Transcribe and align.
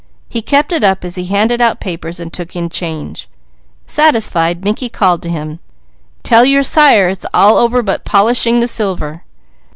He 0.29 0.41
kept 0.41 0.71
it 0.71 0.83
up 0.83 1.05
as 1.05 1.13
he 1.13 1.25
handed 1.25 1.61
out 1.61 1.79
papers 1.79 2.19
and 2.19 2.33
took 2.33 2.55
in 2.55 2.69
change. 2.69 3.29
Satisfied, 3.85 4.63
Mickey 4.63 4.89
called 4.89 5.21
to 5.21 5.29
him: 5.29 5.59
"Tell 6.23 6.43
your 6.43 6.63
sire 6.63 7.07
it's 7.07 7.27
all 7.35 7.57
over 7.59 7.83
but 7.83 8.03
polishing 8.03 8.61
the 8.61 8.67
silver." 8.67 9.23